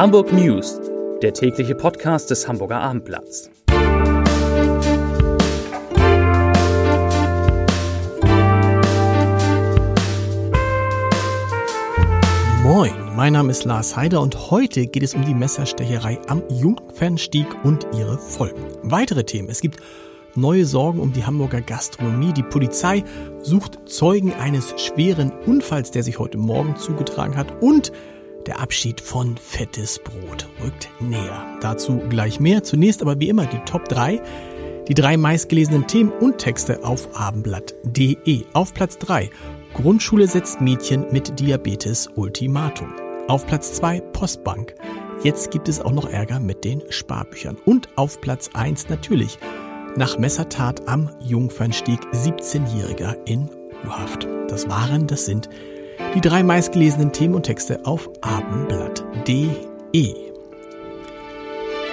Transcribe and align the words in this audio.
Hamburg 0.00 0.32
News, 0.32 0.80
der 1.20 1.34
tägliche 1.34 1.74
Podcast 1.74 2.30
des 2.30 2.48
Hamburger 2.48 2.80
Abendblatts. 2.80 3.50
Moin, 12.62 12.94
mein 13.14 13.34
Name 13.34 13.50
ist 13.50 13.66
Lars 13.66 13.94
Heider 13.94 14.22
und 14.22 14.50
heute 14.50 14.86
geht 14.86 15.02
es 15.02 15.14
um 15.14 15.26
die 15.26 15.34
Messerstecherei 15.34 16.18
am 16.28 16.42
Jungfernstieg 16.48 17.46
und 17.62 17.86
ihre 17.94 18.16
Folgen. 18.16 18.64
Weitere 18.82 19.24
Themen. 19.24 19.50
Es 19.50 19.60
gibt 19.60 19.80
neue 20.34 20.64
Sorgen 20.64 21.00
um 21.00 21.12
die 21.12 21.26
Hamburger 21.26 21.60
Gastronomie. 21.60 22.32
Die 22.32 22.42
Polizei 22.42 23.04
sucht 23.42 23.78
Zeugen 23.84 24.32
eines 24.32 24.74
schweren 24.80 25.30
Unfalls, 25.44 25.90
der 25.90 26.02
sich 26.02 26.18
heute 26.18 26.38
Morgen 26.38 26.74
zugetragen 26.76 27.36
hat. 27.36 27.52
Und 27.60 27.92
der 28.46 28.60
Abschied 28.60 29.00
von 29.00 29.36
fettes 29.36 29.98
Brot 29.98 30.48
rückt 30.62 30.88
näher. 31.00 31.58
Dazu 31.60 31.98
gleich 32.08 32.40
mehr. 32.40 32.62
Zunächst 32.62 33.02
aber 33.02 33.18
wie 33.20 33.28
immer 33.28 33.46
die 33.46 33.58
Top 33.66 33.88
3. 33.88 34.20
Die 34.88 34.94
drei 34.94 35.16
meistgelesenen 35.16 35.86
Themen 35.86 36.10
und 36.10 36.38
Texte 36.38 36.84
auf 36.84 37.08
abendblatt.de. 37.14 38.44
Auf 38.52 38.74
Platz 38.74 38.98
3. 38.98 39.30
Grundschule 39.74 40.26
setzt 40.26 40.60
Mädchen 40.60 41.06
mit 41.12 41.38
Diabetes 41.38 42.08
Ultimatum. 42.16 42.92
Auf 43.28 43.46
Platz 43.46 43.74
2 43.74 44.00
Postbank. 44.00 44.74
Jetzt 45.22 45.50
gibt 45.50 45.68
es 45.68 45.80
auch 45.80 45.92
noch 45.92 46.08
Ärger 46.08 46.40
mit 46.40 46.64
den 46.64 46.82
Sparbüchern. 46.88 47.56
Und 47.64 47.88
auf 47.96 48.20
Platz 48.20 48.50
1 48.54 48.88
natürlich 48.88 49.38
nach 49.96 50.18
Messertat 50.18 50.88
am 50.88 51.10
Jungfernstieg 51.20 52.00
17-Jähriger 52.12 53.16
in 53.26 53.48
U-Haft. 53.86 54.26
Das 54.48 54.68
waren, 54.68 55.06
das 55.06 55.26
sind 55.26 55.48
die 56.14 56.20
drei 56.20 56.42
meistgelesenen 56.42 57.12
Themen 57.12 57.34
und 57.34 57.44
Texte 57.44 57.86
auf 57.86 58.10
abendblatt.de. 58.22 60.30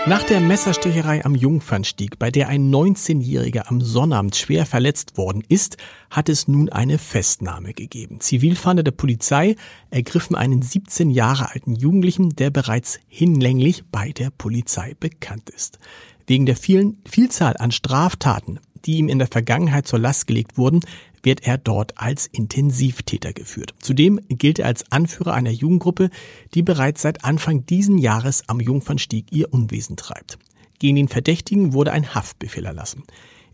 Nach 0.08 0.24
der 0.24 0.40
Messerstecherei 0.40 1.26
am 1.26 1.36
Jungfernstieg, 1.36 2.18
bei 2.18 2.32
der 2.32 2.48
ein 2.48 2.74
19-Jähriger 2.74 3.68
am 3.68 3.82
Sonnabend 3.82 4.38
schwer 4.38 4.66
verletzt 4.66 5.18
worden 5.18 5.44
ist, 5.50 5.76
hat 6.10 6.30
es 6.30 6.48
nun 6.48 6.70
eine 6.70 6.98
Festnahme 6.98 7.74
gegeben. 7.74 8.22
Zivilfahnder 8.22 8.84
der 8.84 8.92
Polizei 8.92 9.58
ergriffen 9.90 10.38
einen 10.38 10.62
17 10.62 11.10
Jahre 11.10 11.52
alten 11.52 11.76
Jugendlichen, 11.76 12.30
der 12.30 12.52
bereits 12.52 13.02
hinlänglich 13.10 13.84
bei 13.92 14.12
der 14.12 14.30
Polizei 14.30 14.96
bekannt 14.98 15.50
ist. 15.50 15.78
Wegen 16.26 16.46
der 16.46 16.56
vielen 16.56 17.02
Vielzahl 17.06 17.58
an 17.58 17.72
Straftaten, 17.72 18.62
die 18.86 18.98
ihm 18.98 19.10
in 19.10 19.20
der 19.20 19.28
Vergangenheit 19.28 19.88
zur 19.88 20.00
Last 20.00 20.28
gelegt 20.28 20.58
wurden, 20.58 20.82
wird 21.24 21.46
er 21.46 21.58
dort 21.58 21.98
als 21.98 22.28
Intensivtäter 22.28 23.34
geführt. 23.34 23.74
Zudem 23.80 24.20
gilt 24.30 24.60
er 24.60 24.68
als 24.68 24.92
Anführer 24.92 25.34
einer 25.34 25.52
Jugendgruppe, 25.52 26.10
die 26.54 26.64
bereits 26.64 27.02
seit 27.02 27.24
Anfang 27.24 27.66
diesen 27.66 27.98
Jahres 27.98 28.44
am 28.48 28.60
Jungfernstieg 28.60 29.26
ihr 29.32 29.54
Unwesen 29.54 29.98
treibt. 29.98 30.38
Gegen 30.80 30.96
den 30.96 31.08
Verdächtigen 31.08 31.74
wurde 31.74 31.92
ein 31.92 32.14
Haftbefehl 32.14 32.66
erlassen. 32.66 33.04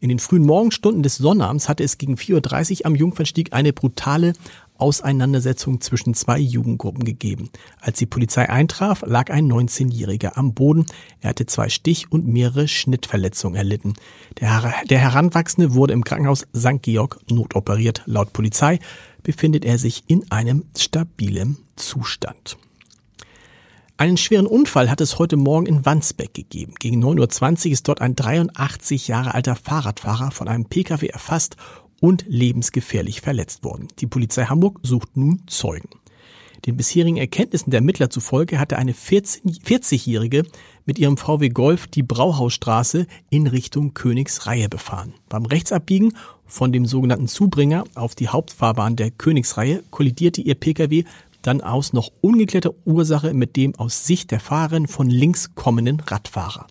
In 0.04 0.10
den 0.10 0.20
frühen 0.20 0.46
Morgenstunden 0.46 1.02
des 1.02 1.16
Sonnabends 1.16 1.70
hatte 1.70 1.82
es 1.82 1.98
gegen 1.98 2.16
4.30 2.16 2.82
Uhr 2.82 2.86
am 2.88 2.96
Jungfernstieg 2.96 3.54
eine 3.54 3.72
brutale 3.72 4.34
Auseinandersetzung 4.84 5.80
zwischen 5.80 6.14
zwei 6.14 6.38
Jugendgruppen 6.38 7.06
gegeben. 7.06 7.50
Als 7.80 8.00
die 8.00 8.06
Polizei 8.06 8.50
eintraf, 8.50 9.02
lag 9.08 9.32
ein 9.32 9.50
19-Jähriger 9.50 10.38
am 10.38 10.54
Boden. 10.54 10.86
Er 11.22 11.30
hatte 11.30 11.46
zwei 11.46 11.70
Stich- 11.70 12.12
und 12.12 12.28
mehrere 12.28 12.68
Schnittverletzungen 12.68 13.56
erlitten. 13.56 13.94
Der, 14.42 14.74
der 14.90 15.00
Heranwachsende 15.00 15.74
wurde 15.74 15.94
im 15.94 16.04
Krankenhaus 16.04 16.46
St. 16.54 16.82
Georg 16.82 17.18
notoperiert. 17.32 18.04
Laut 18.08 18.34
Polizei 18.34 18.80
befindet 19.24 19.64
er 19.64 19.78
sich 19.78 20.04
in 20.08 20.30
einem 20.30 20.66
stabilen 20.78 21.60
Zustand. 21.78 22.58
Einen 23.96 24.18
schweren 24.18 24.48
Unfall 24.48 24.90
hat 24.90 25.00
es 25.00 25.18
heute 25.18 25.38
Morgen 25.38 25.66
in 25.66 25.86
Wandsbeck 25.86 26.34
gegeben. 26.34 26.74
Gegen 26.78 27.02
9.20 27.02 27.68
Uhr 27.68 27.72
ist 27.72 27.88
dort 27.88 28.02
ein 28.02 28.16
83 28.16 29.08
Jahre 29.08 29.34
alter 29.34 29.56
Fahrradfahrer 29.56 30.32
von 30.32 30.50
einem 30.50 30.66
Pkw 30.66 31.08
erfasst 31.08 31.56
und 32.04 32.26
lebensgefährlich 32.28 33.22
verletzt 33.22 33.64
worden. 33.64 33.88
Die 34.00 34.08
Polizei 34.08 34.44
Hamburg 34.44 34.82
sucht 34.84 35.16
nun 35.16 35.44
Zeugen. 35.48 35.88
Den 36.66 36.76
bisherigen 36.76 37.16
Erkenntnissen 37.16 37.72
der 37.72 37.78
Ermittler 37.78 38.10
zufolge 38.10 38.60
hatte 38.60 38.78
eine 38.78 38.92
40-Jährige 38.92 40.44
mit 40.86 41.00
ihrem 41.00 41.16
VW 41.16 41.48
Golf 41.48 41.88
die 41.88 42.04
Brauhausstraße 42.04 43.08
in 43.30 43.48
Richtung 43.48 43.94
Königsreihe 43.94 44.68
befahren. 44.68 45.14
Beim 45.30 45.46
Rechtsabbiegen 45.46 46.14
von 46.46 46.74
dem 46.74 46.86
sogenannten 46.86 47.30
Zubringer 47.30 47.86
auf 47.96 48.16
die 48.16 48.28
Hauptfahrbahn 48.28 48.98
der 48.98 49.10
Königsreihe 49.10 49.82
kollidierte 49.90 50.42
ihr 50.42 50.56
Pkw 50.56 51.06
dann 51.42 51.62
aus 51.62 51.94
noch 51.94 52.12
ungeklärter 52.20 52.74
Ursache 52.84 53.34
mit 53.34 53.56
dem 53.56 53.76
aus 53.76 54.06
Sicht 54.06 54.32
der 54.32 54.42
Fahrerin 54.42 54.88
von 54.88 55.10
links 55.10 55.56
kommenden 55.56 56.02
Radfahrer. 56.02 56.68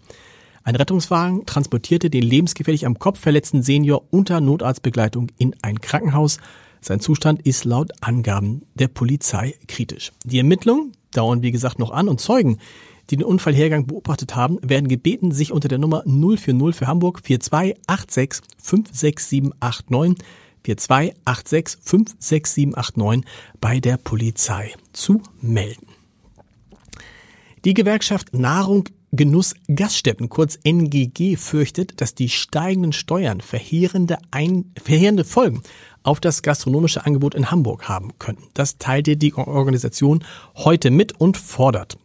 Ein 0.64 0.76
Rettungswagen 0.76 1.44
transportierte 1.44 2.08
den 2.08 2.22
lebensgefährlich 2.22 2.86
am 2.86 2.98
Kopf 2.98 3.18
verletzten 3.18 3.62
Senior 3.62 4.04
unter 4.10 4.40
Notarztbegleitung 4.40 5.28
in 5.36 5.56
ein 5.62 5.80
Krankenhaus. 5.80 6.38
Sein 6.80 7.00
Zustand 7.00 7.42
ist 7.42 7.64
laut 7.64 7.90
Angaben 8.00 8.62
der 8.74 8.88
Polizei 8.88 9.54
kritisch. 9.66 10.12
Die 10.24 10.38
Ermittlungen 10.38 10.92
dauern 11.10 11.42
wie 11.42 11.50
gesagt 11.50 11.80
noch 11.80 11.90
an 11.90 12.08
und 12.08 12.20
Zeugen, 12.20 12.58
die 13.10 13.16
den 13.16 13.24
Unfallhergang 13.24 13.86
beobachtet 13.86 14.36
haben, 14.36 14.58
werden 14.62 14.86
gebeten, 14.86 15.32
sich 15.32 15.52
unter 15.52 15.68
der 15.68 15.78
Nummer 15.78 16.04
040 16.06 16.76
für 16.76 16.86
Hamburg 16.86 17.20
4286 17.24 18.42
56789 18.58 20.24
4286 20.64 21.78
56789 21.82 23.24
bei 23.60 23.80
der 23.80 23.96
Polizei 23.96 24.72
zu 24.92 25.22
melden. 25.40 25.88
Die 27.64 27.74
Gewerkschaft 27.74 28.32
Nahrung 28.32 28.84
Genuss 29.14 29.54
Gaststätten, 29.68 30.30
kurz 30.30 30.58
NGG, 30.64 31.36
fürchtet, 31.36 32.00
dass 32.00 32.14
die 32.14 32.30
steigenden 32.30 32.94
Steuern 32.94 33.42
verheerende, 33.42 34.16
ein, 34.30 34.72
verheerende 34.82 35.24
Folgen 35.24 35.62
auf 36.02 36.18
das 36.18 36.40
gastronomische 36.40 37.04
Angebot 37.04 37.34
in 37.34 37.50
Hamburg 37.50 37.90
haben 37.90 38.18
könnten. 38.18 38.44
Das 38.54 38.78
teilte 38.78 39.18
die 39.18 39.34
Organisation 39.34 40.24
heute 40.54 40.90
mit 40.90 41.20
und 41.20 41.36
fordert. 41.36 41.98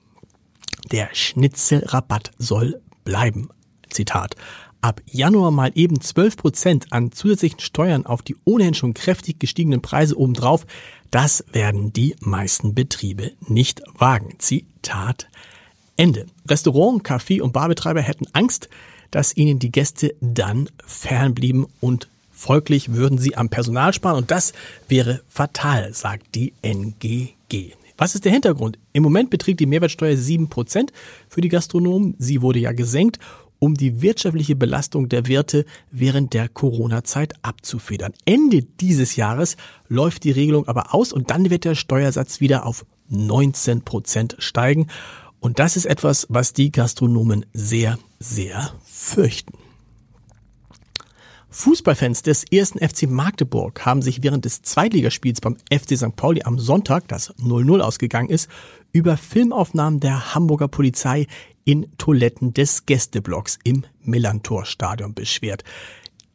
Der 0.92 1.08
Schnitzelrabatt 1.14 2.32
soll 2.38 2.82
bleiben. 3.06 3.48
Zitat. 3.90 4.36
Ab 4.82 5.02
Januar 5.06 5.52
mal 5.52 5.72
eben 5.76 6.02
12 6.02 6.36
Prozent 6.36 6.88
an 6.92 7.14
zusätzlichen 7.14 7.62
Steuern 7.62 8.06
auf 8.06 8.22
die 8.22 8.36
ohnehin 8.44 8.74
schon 8.74 8.94
kräftig 8.94 9.40
gestiegenen 9.40 9.82
Preise 9.82 10.18
obendrauf. 10.20 10.66
Das 11.10 11.46
werden 11.54 11.94
die 11.94 12.18
meisten 12.20 12.76
Betriebe 12.76 13.32
nicht 13.48 13.82
wagen. 13.98 14.36
Zitat 14.40 15.30
Ende. 15.98 16.28
Restaurant, 16.48 17.04
Café 17.04 17.42
und 17.42 17.54
Barbetreiber 17.54 18.02
hätten 18.02 18.28
Angst, 18.34 18.70
dass 19.12 19.36
ihnen 19.36 19.60
die 19.60 19.72
Gäste 19.72 20.16
dann 20.22 20.70
fernblieben 20.86 21.66
und 21.82 22.08
folglich 22.32 22.94
würden 22.94 23.18
sie 23.18 23.36
am 23.36 23.50
Personal 23.50 23.94
sparen 23.94 24.18
und 24.18 24.32
das 24.32 24.54
wäre 24.88 25.22
fatal, 25.28 25.94
sagt 25.94 26.36
die 26.36 26.54
NGG. 26.62 27.74
Was 27.98 28.14
ist 28.14 28.26
der 28.26 28.32
Hintergrund? 28.32 28.78
Im 28.94 29.02
Moment 29.02 29.32
beträgt 29.32 29.60
die 29.60 29.66
Mehrwertsteuer 29.66 30.16
7% 30.16 30.90
für 31.28 31.42
die 31.42 31.50
Gastronomen. 31.50 32.14
Sie 32.20 32.44
wurde 32.44 32.60
ja 32.60 32.72
gesenkt, 32.74 33.18
um 33.58 33.74
die 33.74 34.04
wirtschaftliche 34.04 34.56
Belastung 34.56 35.10
der 35.10 35.26
Wirte 35.26 35.66
während 35.90 36.34
der 36.34 36.48
Corona-Zeit 36.48 37.34
abzufedern. 37.42 38.14
Ende 38.26 38.62
dieses 38.62 39.16
Jahres 39.16 39.58
läuft 39.88 40.26
die 40.26 40.32
Regelung 40.32 40.68
aber 40.68 40.94
aus 40.94 41.12
und 41.12 41.32
dann 41.32 41.50
wird 41.50 41.66
der 41.66 41.74
Steuersatz 41.74 42.40
wieder 42.40 42.68
auf 42.68 42.86
19% 43.12 44.40
steigen. 44.40 44.88
Und 45.48 45.60
das 45.60 45.78
ist 45.78 45.86
etwas, 45.86 46.28
was 46.28 46.52
die 46.52 46.74
Gastronomen 46.74 47.46
sehr, 47.54 47.98
sehr 48.20 48.74
fürchten. 48.84 49.54
Fußballfans 51.52 52.22
des 52.22 52.44
ersten 52.52 52.80
FC 52.80 53.04
Magdeburg 53.10 53.86
haben 53.86 54.02
sich 54.02 54.24
während 54.24 54.44
des 54.44 54.62
Zweitligaspiels 54.62 55.40
beim 55.40 55.56
FC 55.72 55.96
St. 55.96 56.18
Pauli 56.18 56.42
am 56.44 56.60
Sonntag, 56.60 57.08
das 57.08 57.34
0-0 57.36 57.80
ausgegangen 57.80 58.30
ist, 58.30 58.50
über 58.92 59.16
Filmaufnahmen 59.16 60.02
der 60.02 60.36
Hamburger 60.36 60.68
Polizei 60.68 61.28
in 61.64 61.98
Toiletten 61.98 62.54
des 62.54 62.86
Gästeblocks 62.86 63.58
im 63.64 63.86
Millantor-Stadion 64.02 65.14
beschwert. 65.14 65.64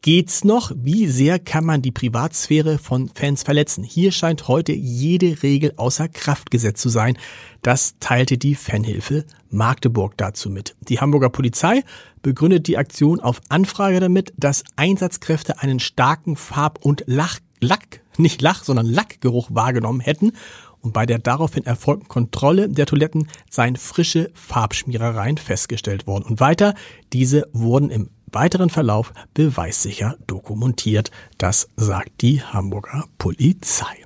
Geht's 0.04 0.42
noch? 0.42 0.72
Wie 0.74 1.06
sehr 1.06 1.38
kann 1.38 1.64
man 1.64 1.80
die 1.80 1.92
Privatsphäre 1.92 2.78
von 2.78 3.08
Fans 3.14 3.44
verletzen? 3.44 3.84
Hier 3.84 4.10
scheint 4.10 4.48
heute 4.48 4.72
jede 4.72 5.44
Regel 5.44 5.74
außer 5.76 6.08
Kraft 6.08 6.50
gesetzt 6.50 6.82
zu 6.82 6.88
sein. 6.88 7.16
Das 7.62 7.94
teilte 8.00 8.36
die 8.36 8.56
Fanhilfe 8.56 9.24
Magdeburg 9.48 10.16
dazu 10.16 10.50
mit. 10.50 10.74
Die 10.88 10.98
Hamburger 10.98 11.30
Polizei 11.30 11.84
begründet 12.20 12.66
die 12.66 12.78
Aktion 12.78 13.20
auf 13.20 13.40
Anfrage 13.48 14.00
damit, 14.00 14.32
dass 14.36 14.64
Einsatzkräfte 14.74 15.60
einen 15.60 15.78
starken 15.78 16.34
Farb- 16.34 16.84
und 16.84 17.04
Lach, 17.06 17.38
Lack, 17.60 18.00
nicht 18.18 18.42
Lach, 18.42 18.64
sondern 18.64 18.86
Lackgeruch 18.86 19.50
wahrgenommen 19.52 20.00
hätten 20.00 20.32
und 20.80 20.92
bei 20.92 21.06
der 21.06 21.20
daraufhin 21.20 21.64
erfolgten 21.64 22.08
Kontrolle 22.08 22.68
der 22.68 22.86
Toiletten 22.86 23.28
seien 23.48 23.76
frische 23.76 24.32
Farbschmierereien 24.34 25.38
festgestellt 25.38 26.08
worden. 26.08 26.24
Und 26.24 26.40
weiter, 26.40 26.74
diese 27.12 27.48
wurden 27.52 27.88
im 27.88 28.10
weiteren 28.32 28.70
Verlauf 28.70 29.12
beweissicher 29.34 30.16
dokumentiert. 30.26 31.10
Das 31.38 31.68
sagt 31.76 32.22
die 32.22 32.42
Hamburger 32.42 33.04
Polizei. 33.18 33.96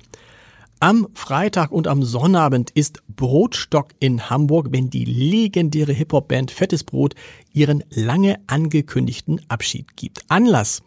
Am 0.79 1.07
Freitag 1.15 1.71
und 1.71 1.87
am 1.87 2.03
Sonnabend 2.03 2.69
ist 2.69 3.01
Brotstock 3.07 3.89
in 3.99 4.29
Hamburg, 4.29 4.67
wenn 4.69 4.91
die 4.91 5.05
legendäre 5.05 5.91
Hip-Hop-Band 5.91 6.51
Fettes 6.51 6.83
Brot 6.83 7.15
ihren 7.51 7.83
lange 7.89 8.39
angekündigten 8.45 9.41
Abschied 9.49 9.97
gibt. 9.97 10.23
Anlass 10.29 10.83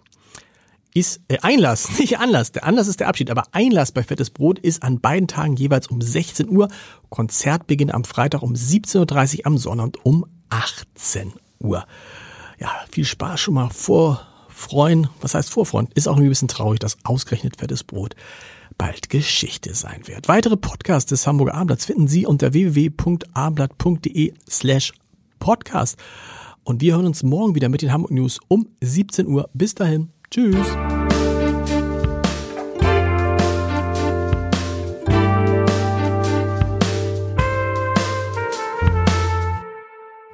ist 0.95 1.21
äh, 1.27 1.39
Einlass, 1.43 1.89
nicht 1.99 2.21
Anlass. 2.21 2.53
Der 2.53 2.65
Anlass 2.65 2.87
ist 2.87 3.01
der 3.01 3.09
Abschied, 3.09 3.31
aber 3.31 3.45
Einlass 3.51 3.91
bei 3.91 4.05
Fettes 4.05 4.31
Brot 4.31 4.61
ist 4.61 4.85
an 4.85 5.01
beiden 5.01 5.27
Tagen 5.27 5.57
jeweils 5.57 5.89
um 5.89 6.01
16 6.01 6.49
Uhr. 6.49 6.69
Konzertbeginn 7.09 7.91
am 7.91 8.05
Freitag 8.05 8.43
um 8.43 8.53
17.30 8.53 9.39
Uhr, 9.39 9.47
am 9.47 9.59
Sonnabend 9.59 10.05
um 10.05 10.25
18 10.51 11.33
Uhr. 11.59 11.85
Ja, 12.61 12.71
viel 12.91 13.05
Spaß 13.05 13.41
schon 13.41 13.55
mal 13.55 13.71
vorfreuen. 13.71 15.09
Was 15.21 15.35
heißt 15.35 15.51
vorfreuen? 15.51 15.89
Ist 15.95 16.07
auch 16.09 16.19
ein 16.19 16.29
bisschen 16.29 16.49
traurig, 16.49 16.79
dass 16.79 16.99
ausgerechnet 17.05 17.57
Fettes 17.59 17.83
Brot 17.83 18.15
bald 18.77 19.11
Geschichte 19.11 19.75
sein 19.75 20.03
wird. 20.07 20.29
Weitere 20.29 20.57
Podcasts 20.57 21.09
des 21.09 21.27
Hamburger 21.27 21.55
Abendblatts 21.55 21.87
finden 21.87 22.07
Sie 22.09 22.27
unter 22.27 22.53
www.abendblatt.de 22.53 24.35
slash 24.49 24.93
podcast. 25.39 25.99
Und 26.65 26.83
wir 26.83 26.95
hören 26.95 27.07
uns 27.07 27.23
morgen 27.23 27.55
wieder 27.55 27.69
mit 27.69 27.83
den 27.83 27.93
Hamburg 27.93 28.13
News 28.13 28.39
um 28.49 28.69
17 28.81 29.27
Uhr. 29.27 29.49
Bis 29.55 29.75
dahin. 29.75 30.11
Tschüss. 30.31 30.67